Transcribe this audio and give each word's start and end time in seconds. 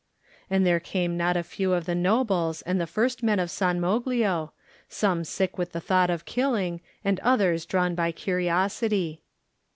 And 0.49 0.65
there 0.65 0.79
came 0.79 1.15
not 1.15 1.37
a 1.37 1.43
few 1.43 1.73
of 1.73 1.85
the 1.85 1.93
nobles 1.93 2.63
and 2.63 2.81
the 2.81 2.87
first 2.87 3.21
men 3.21 3.37
of 3.39 3.51
San 3.51 3.79
Moglio, 3.79 4.51
some 4.89 5.23
sick 5.23 5.59
with 5.59 5.73
the 5.73 5.79
thought 5.79 6.09
of 6.09 6.25
killing, 6.25 6.81
and 7.05 7.19
others 7.19 7.67
drawn 7.67 7.93
by 7.93 8.11
curiosity. 8.11 9.21